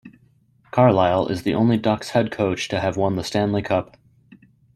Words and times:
Carlyle 0.71 1.27
is 1.27 1.43
the 1.43 1.53
only 1.53 1.77
Ducks 1.77 2.09
head 2.09 2.31
coach 2.31 2.67
to 2.69 2.79
have 2.79 2.97
won 2.97 3.17
the 3.17 3.23
Stanley 3.23 3.61
Cup. 3.61 3.97